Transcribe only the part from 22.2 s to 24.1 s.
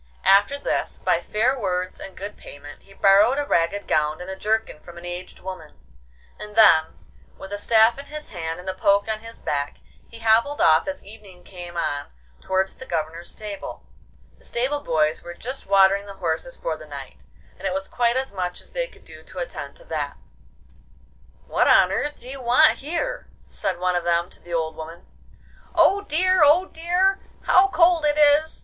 you want here?' said one of